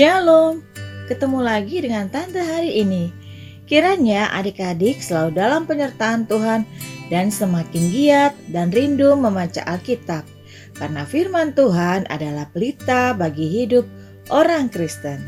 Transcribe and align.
Shalom, 0.00 0.64
ketemu 1.12 1.44
lagi 1.44 1.84
dengan 1.84 2.08
Tante 2.08 2.40
hari 2.40 2.80
ini. 2.80 3.12
Kiranya 3.68 4.32
adik-adik 4.32 4.96
selalu 4.96 5.36
dalam 5.36 5.68
penyertaan 5.68 6.24
Tuhan 6.24 6.64
dan 7.12 7.28
semakin 7.28 7.84
giat 7.92 8.32
dan 8.48 8.72
rindu 8.72 9.12
membaca 9.12 9.60
Alkitab. 9.68 10.24
Karena 10.72 11.04
firman 11.04 11.52
Tuhan 11.52 12.08
adalah 12.08 12.48
pelita 12.48 13.12
bagi 13.12 13.44
hidup 13.44 13.84
orang 14.32 14.72
Kristen. 14.72 15.20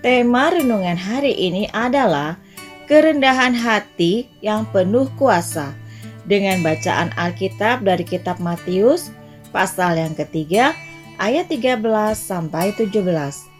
Tema 0.00 0.48
renungan 0.48 0.96
hari 0.96 1.36
ini 1.36 1.68
adalah 1.76 2.40
kerendahan 2.88 3.52
hati 3.52 4.32
yang 4.40 4.64
penuh 4.72 5.12
kuasa 5.20 5.76
dengan 6.24 6.64
bacaan 6.64 7.12
Alkitab 7.20 7.84
dari 7.84 8.08
kitab 8.08 8.40
Matius 8.40 9.12
pasal 9.52 10.00
yang 10.00 10.16
ketiga 10.16 10.72
ayat 11.20 11.52
13 11.52 11.84
sampai 12.16 12.72
17. 12.80 13.52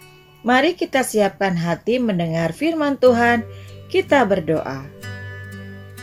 Mari 0.45 0.77
kita 0.77 1.01
siapkan 1.01 1.57
hati 1.57 1.97
mendengar 1.97 2.53
firman 2.53 3.01
Tuhan. 3.01 3.49
Kita 3.89 4.29
berdoa. 4.29 4.85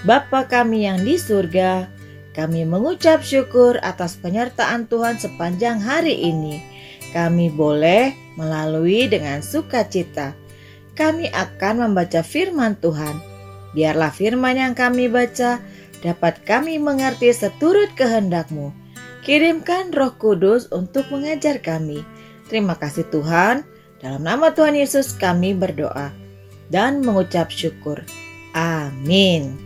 Bapa 0.02 0.50
kami 0.50 0.90
yang 0.90 1.05
di 1.05 1.22
surga, 1.22 1.86
kami 2.34 2.66
mengucap 2.66 3.22
syukur 3.22 3.77
atas 3.86 4.17
penyertaan 4.17 4.90
Tuhan 4.90 5.22
sepanjang 5.22 5.77
hari 5.77 6.25
ini. 6.25 6.58
Kami 7.14 7.53
boleh 7.53 8.17
melalui 8.33 9.06
dengan 9.06 9.45
sukacita. 9.45 10.33
Kami 10.98 11.30
akan 11.30 11.86
membaca 11.86 12.26
firman 12.26 12.73
Tuhan. 12.81 13.22
Biarlah 13.78 14.09
firman 14.09 14.58
yang 14.58 14.73
kami 14.73 15.05
baca 15.05 15.61
dapat 16.02 16.42
kami 16.50 16.81
mengerti 16.81 17.30
seturut 17.30 17.94
kehendak-Mu. 17.94 18.73
Kirimkan 19.22 19.94
roh 19.94 20.17
kudus 20.17 20.66
untuk 20.73 21.14
mengajar 21.14 21.61
kami. 21.61 22.02
Terima 22.50 22.73
kasih 22.73 23.05
Tuhan. 23.14 23.70
Dalam 24.02 24.25
nama 24.25 24.49
Tuhan 24.49 24.73
Yesus 24.73 25.13
kami 25.13 25.53
berdoa 25.53 26.09
dan 26.73 27.05
mengucap 27.05 27.53
syukur. 27.53 28.02
Amin. 28.58 29.61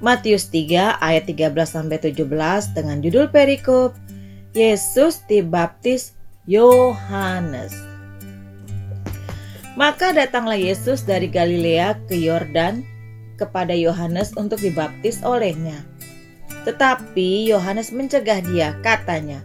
Matius 0.00 0.48
3 0.48 0.96
ayat 0.96 1.28
13 1.28 1.52
sampai 1.68 2.00
17 2.00 2.24
dengan 2.72 2.96
judul 3.04 3.28
perikop 3.28 3.92
Yesus 4.56 5.20
dibaptis 5.28 6.16
Yohanes. 6.48 7.76
Maka 9.76 10.16
datanglah 10.16 10.56
Yesus 10.56 11.04
dari 11.04 11.28
Galilea 11.28 12.08
ke 12.08 12.16
Yordan 12.16 12.82
kepada 13.36 13.76
Yohanes 13.76 14.32
untuk 14.34 14.64
dibaptis 14.64 15.20
olehnya. 15.20 15.84
Tetapi 16.64 17.52
Yohanes 17.52 17.92
mencegah 17.92 18.40
dia, 18.42 18.74
katanya, 18.80 19.44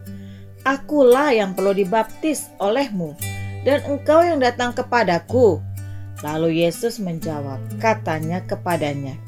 "Akulah 0.63 1.35
yang 1.35 1.53
perlu 1.53 1.75
dibaptis 1.75 2.47
olehmu." 2.57 3.32
Dan 3.63 3.83
engkau 3.87 4.23
yang 4.23 4.39
datang 4.39 4.71
kepadaku. 4.75 5.59
Lalu 6.23 6.63
Yesus 6.63 7.03
menjawab, 7.03 7.59
katanya 7.83 8.39
kepadanya, 8.47 9.19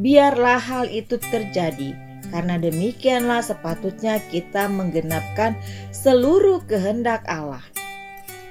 Biarlah 0.00 0.56
hal 0.56 0.88
itu 0.88 1.20
terjadi, 1.20 1.92
karena 2.32 2.56
demikianlah 2.56 3.44
sepatutnya 3.44 4.16
kita 4.32 4.64
menggenapkan 4.72 5.52
seluruh 5.92 6.64
kehendak 6.64 7.20
Allah. 7.28 7.60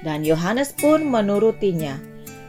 Dan 0.06 0.22
Yohanes 0.22 0.70
pun 0.74 1.02
menurutinya. 1.02 1.98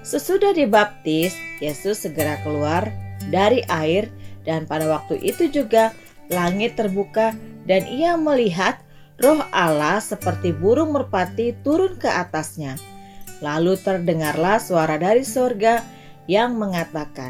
Sesudah 0.05 0.53
dibaptis, 0.53 1.33
Yesus 1.57 2.05
segera 2.05 2.37
keluar 2.45 2.91
dari 3.31 3.65
air 3.71 4.11
dan 4.43 4.67
pada 4.67 4.85
waktu 4.85 5.15
itu 5.23 5.47
juga 5.47 5.95
langit 6.27 6.75
terbuka 6.75 7.31
dan 7.63 7.87
ia 7.87 8.19
melihat 8.19 8.82
roh 9.19 9.41
Allah 9.53 9.99
seperti 10.01 10.55
burung 10.55 10.95
merpati 10.95 11.53
turun 11.61 11.97
ke 11.99 12.09
atasnya. 12.09 12.77
Lalu 13.43 13.75
terdengarlah 13.81 14.57
suara 14.57 14.95
dari 14.95 15.27
sorga 15.27 15.83
yang 16.31 16.55
mengatakan, 16.55 17.29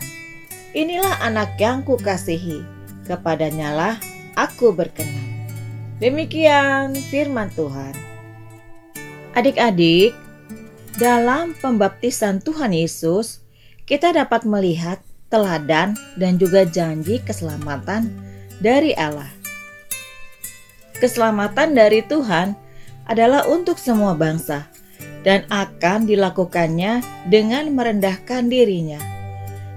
Inilah 0.74 1.22
anak 1.22 1.58
yang 1.62 1.86
kukasihi, 1.86 2.66
kepadanya 3.06 3.74
lah 3.74 3.96
aku 4.34 4.74
berkenan. 4.74 5.46
Demikian 6.02 6.98
firman 7.10 7.54
Tuhan. 7.54 7.94
Adik-adik, 9.34 10.14
dalam 10.98 11.58
pembaptisan 11.58 12.42
Tuhan 12.42 12.74
Yesus, 12.74 13.42
kita 13.90 14.14
dapat 14.14 14.46
melihat 14.46 15.02
teladan 15.34 15.98
dan 16.18 16.38
juga 16.38 16.66
janji 16.66 17.18
keselamatan 17.22 18.14
dari 18.62 18.94
Allah. 18.94 19.43
Keselamatan 21.04 21.76
dari 21.76 22.00
Tuhan 22.00 22.56
adalah 23.12 23.44
untuk 23.52 23.76
semua 23.76 24.16
bangsa 24.16 24.72
dan 25.28 25.44
akan 25.52 26.08
dilakukannya 26.08 27.04
dengan 27.28 27.76
merendahkan 27.76 28.48
dirinya. 28.48 29.04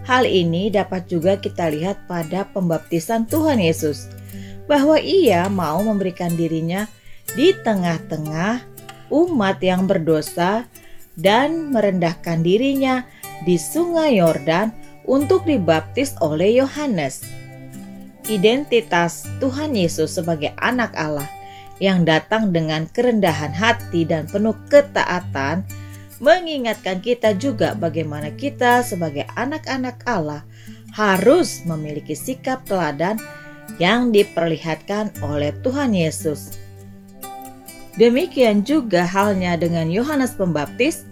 Hal 0.07 0.23
ini 0.23 0.71
dapat 0.71 1.11
juga 1.11 1.35
kita 1.35 1.67
lihat 1.75 2.07
pada 2.07 2.47
pembaptisan 2.55 3.27
Tuhan 3.27 3.59
Yesus, 3.59 4.07
bahwa 4.71 5.03
Ia 5.03 5.51
mau 5.51 5.83
memberikan 5.83 6.31
dirinya 6.31 6.87
di 7.35 7.51
tengah-tengah 7.51 8.63
umat 9.11 9.59
yang 9.59 9.91
berdosa 9.91 10.63
dan 11.19 11.75
merendahkan 11.75 12.47
dirinya 12.47 13.03
di 13.43 13.59
Sungai 13.59 14.23
Yordan 14.23 14.71
untuk 15.11 15.43
dibaptis 15.43 16.15
oleh 16.23 16.63
Yohanes 16.63 17.46
identitas 18.27 19.27
Tuhan 19.39 19.75
Yesus 19.75 20.19
sebagai 20.19 20.55
anak 20.59 20.95
Allah 20.95 21.27
yang 21.83 22.09
datang 22.09 22.51
dengan 22.51 22.89
kerendahan 22.89 23.53
hati 23.53 24.09
dan 24.09 24.25
penuh 24.27 24.57
ketaatan 24.73 25.63
mengingatkan 26.19 27.05
kita 27.05 27.37
juga 27.37 27.77
bagaimana 27.77 28.33
kita 28.33 28.81
sebagai 28.81 29.29
anak-anak 29.37 30.01
Allah 30.09 30.41
harus 30.97 31.61
memiliki 31.69 32.17
sikap 32.17 32.65
teladan 32.65 33.21
yang 33.77 34.09
diperlihatkan 34.09 35.13
oleh 35.21 35.53
Tuhan 35.61 35.93
Yesus. 35.93 36.57
Demikian 38.01 38.65
juga 38.65 39.05
halnya 39.05 39.57
dengan 39.61 39.89
Yohanes 39.89 40.37
Pembaptis 40.37 41.05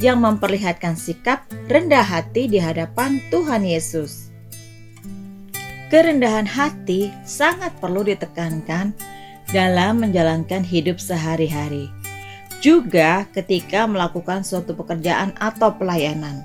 yang 0.00 0.24
memperlihatkan 0.24 0.96
sikap 0.96 1.44
rendah 1.68 2.04
hati 2.04 2.48
di 2.48 2.56
hadapan 2.56 3.20
Tuhan 3.28 3.64
Yesus. 3.64 4.27
Kerendahan 5.88 6.44
hati 6.44 7.08
sangat 7.24 7.72
perlu 7.80 8.04
ditekankan 8.04 8.92
dalam 9.48 10.04
menjalankan 10.04 10.60
hidup 10.60 11.00
sehari-hari, 11.00 11.88
juga 12.60 13.24
ketika 13.32 13.88
melakukan 13.88 14.44
suatu 14.44 14.76
pekerjaan 14.76 15.32
atau 15.40 15.72
pelayanan. 15.72 16.44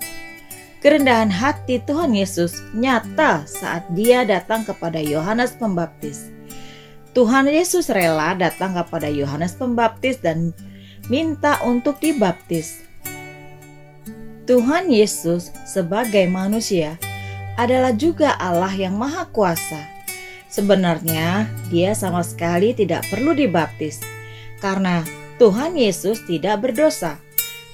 Kerendahan 0.80 1.28
hati 1.28 1.84
Tuhan 1.84 2.16
Yesus 2.16 2.64
nyata 2.72 3.44
saat 3.44 3.84
Dia 3.92 4.24
datang 4.24 4.64
kepada 4.64 5.04
Yohanes 5.04 5.60
Pembaptis. 5.60 6.32
Tuhan 7.12 7.52
Yesus 7.52 7.92
rela 7.92 8.40
datang 8.40 8.80
kepada 8.80 9.12
Yohanes 9.12 9.60
Pembaptis 9.60 10.24
dan 10.24 10.56
minta 11.12 11.60
untuk 11.68 12.00
dibaptis. 12.00 12.80
Tuhan 14.48 14.88
Yesus 14.88 15.52
sebagai 15.68 16.32
manusia 16.32 16.96
adalah 17.58 17.94
juga 17.94 18.34
Allah 18.42 18.72
yang 18.74 18.98
Maha 18.98 19.30
Kuasa. 19.30 19.82
Sebenarnya, 20.50 21.50
Dia 21.74 21.98
sama 21.98 22.22
sekali 22.22 22.78
tidak 22.78 23.10
perlu 23.10 23.34
dibaptis 23.34 24.02
karena 24.62 25.02
Tuhan 25.42 25.76
Yesus 25.76 26.24
tidak 26.30 26.64
berdosa. 26.64 27.18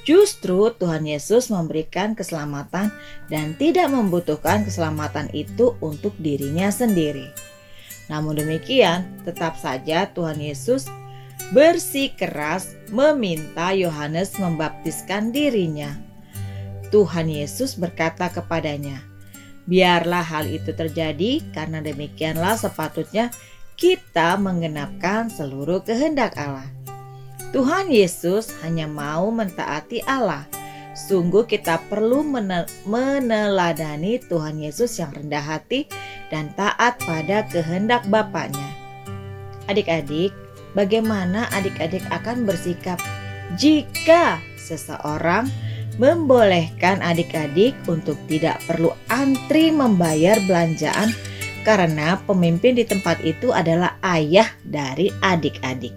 Justru 0.07 0.73
Tuhan 0.73 1.05
Yesus 1.05 1.53
memberikan 1.53 2.17
keselamatan 2.17 2.89
dan 3.29 3.53
tidak 3.61 3.93
membutuhkan 3.93 4.65
keselamatan 4.65 5.29
itu 5.35 5.77
untuk 5.83 6.17
dirinya 6.17 6.73
sendiri. 6.73 7.29
Namun 8.09 8.41
demikian, 8.41 9.05
tetap 9.21 9.53
saja 9.59 10.09
Tuhan 10.09 10.41
Yesus 10.41 10.89
bersikeras 11.53 12.73
meminta 12.89 13.69
Yohanes 13.75 14.33
membaptiskan 14.41 15.29
dirinya. 15.29 15.93
Tuhan 16.89 17.29
Yesus 17.29 17.77
berkata 17.77 18.33
kepadanya, 18.33 19.08
Biarlah 19.69 20.25
hal 20.25 20.49
itu 20.49 20.73
terjadi, 20.73 21.45
karena 21.53 21.77
demikianlah 21.77 22.57
sepatutnya 22.57 23.29
kita 23.77 24.33
mengenapkan 24.41 25.29
seluruh 25.29 25.85
kehendak 25.85 26.33
Allah. 26.41 26.65
Tuhan 27.53 27.93
Yesus 27.93 28.49
hanya 28.65 28.89
mau 28.89 29.29
mentaati 29.29 30.01
Allah. 30.09 30.49
Sungguh 30.97 31.45
kita 31.45 31.79
perlu 31.85 32.25
meneladani 32.83 34.19
Tuhan 34.19 34.59
Yesus 34.59 34.97
yang 34.99 35.13
rendah 35.13 35.41
hati 35.41 35.85
dan 36.33 36.51
taat 36.57 36.99
pada 37.05 37.45
kehendak 37.47 38.03
Bapaknya. 38.09 38.73
Adik-adik, 39.69 40.33
bagaimana 40.73 41.45
adik-adik 41.53 42.03
akan 42.09 42.43
bersikap 42.43 42.97
jika 43.55 44.41
seseorang 44.59 45.47
membolehkan 45.99 47.03
adik-adik 47.03 47.75
untuk 47.85 48.15
tidak 48.31 48.63
perlu 48.63 48.95
antri 49.11 49.67
membayar 49.69 50.39
belanjaan 50.47 51.11
karena 51.67 52.15
pemimpin 52.23 52.79
di 52.79 52.87
tempat 52.87 53.19
itu 53.21 53.51
adalah 53.51 53.99
ayah 54.01 54.47
dari 54.63 55.11
adik-adik. 55.19 55.91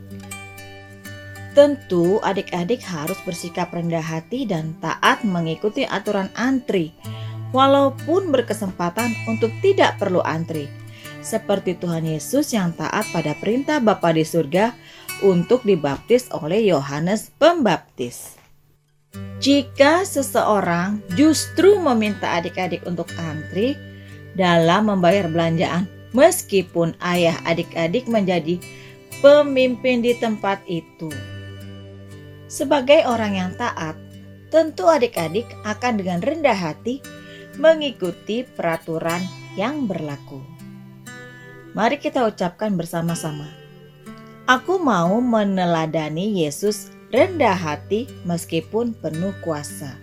Tentu 1.55 2.19
adik-adik 2.19 2.83
harus 2.83 3.17
bersikap 3.23 3.71
rendah 3.71 4.03
hati 4.03 4.43
dan 4.43 4.75
taat 4.83 5.23
mengikuti 5.23 5.87
aturan 5.87 6.33
antri, 6.35 6.91
walaupun 7.55 8.33
berkesempatan 8.35 9.13
untuk 9.31 9.53
tidak 9.63 10.01
perlu 10.03 10.25
antri. 10.25 10.67
Seperti 11.23 11.79
Tuhan 11.79 12.03
Yesus 12.03 12.51
yang 12.51 12.75
taat 12.75 13.07
pada 13.15 13.39
perintah 13.39 13.79
Bapa 13.79 14.11
di 14.11 14.27
surga 14.27 14.75
untuk 15.23 15.63
dibaptis 15.63 16.27
oleh 16.35 16.67
Yohanes 16.67 17.31
Pembaptis. 17.39 18.42
Jika 19.43 20.07
seseorang 20.07 21.03
justru 21.19 21.75
meminta 21.83 22.39
adik-adik 22.39 22.87
untuk 22.87 23.11
antri 23.19 23.75
dalam 24.39 24.87
membayar 24.87 25.27
belanjaan, 25.27 25.91
meskipun 26.15 26.95
ayah 27.03 27.35
adik-adik 27.43 28.07
menjadi 28.07 28.63
pemimpin 29.19 29.99
di 29.99 30.15
tempat 30.15 30.63
itu. 30.71 31.11
Sebagai 32.47 33.03
orang 33.03 33.35
yang 33.35 33.51
taat, 33.59 33.99
tentu 34.55 34.87
adik-adik 34.87 35.51
akan 35.67 35.99
dengan 35.99 36.23
rendah 36.23 36.55
hati 36.55 37.03
mengikuti 37.59 38.47
peraturan 38.47 39.27
yang 39.59 39.91
berlaku. 39.91 40.39
Mari 41.75 41.99
kita 41.99 42.31
ucapkan 42.31 42.79
bersama-sama. 42.79 43.51
Aku 44.47 44.79
mau 44.79 45.19
meneladani 45.19 46.47
Yesus 46.47 46.95
rendah 47.13 47.55
hati 47.55 48.09
meskipun 48.25 48.97
penuh 48.97 49.37
kuasa. 49.45 49.95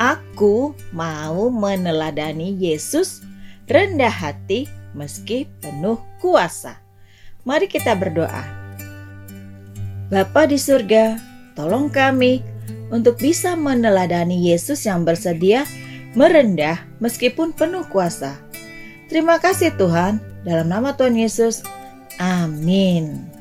Aku 0.00 0.72
mau 0.92 1.52
meneladani 1.52 2.56
Yesus 2.56 3.20
rendah 3.68 4.10
hati 4.10 4.68
meski 4.96 5.44
penuh 5.60 6.00
kuasa. 6.18 6.80
Mari 7.44 7.68
kita 7.68 7.92
berdoa. 7.94 8.42
Bapa 10.08 10.48
di 10.48 10.56
surga, 10.56 11.20
tolong 11.54 11.92
kami 11.92 12.40
untuk 12.88 13.20
bisa 13.20 13.54
meneladani 13.54 14.48
Yesus 14.48 14.88
yang 14.88 15.04
bersedia 15.04 15.68
merendah 16.16 16.80
meskipun 16.98 17.52
penuh 17.52 17.84
kuasa. 17.92 18.40
Terima 19.12 19.38
kasih 19.38 19.76
Tuhan, 19.76 20.18
dalam 20.42 20.72
nama 20.72 20.96
Tuhan 20.96 21.14
Yesus. 21.14 21.62
Amin. 22.16 23.35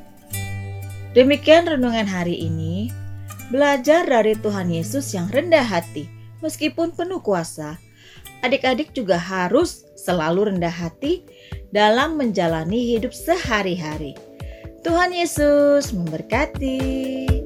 Demikian 1.16 1.64
renungan 1.64 2.04
hari 2.04 2.36
ini. 2.44 2.92
Belajar 3.48 4.04
dari 4.04 4.36
Tuhan 4.36 4.68
Yesus 4.68 5.16
yang 5.16 5.32
rendah 5.32 5.64
hati 5.64 6.12
meskipun 6.44 6.92
penuh 6.92 7.24
kuasa. 7.24 7.80
Adik-adik 8.44 8.92
juga 8.92 9.16
harus 9.16 9.88
selalu 9.96 10.52
rendah 10.52 10.76
hati 10.76 11.24
dalam 11.72 12.20
menjalani 12.20 13.00
hidup 13.00 13.16
sehari-hari. 13.16 14.12
Tuhan 14.84 15.16
Yesus 15.16 15.96
memberkati. 15.96 17.45